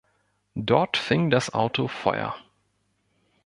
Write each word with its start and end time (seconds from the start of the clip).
Dort 0.55 0.97
fing 0.97 1.29
das 1.29 1.53
Auto 1.53 1.87
Feuer. 1.87 2.33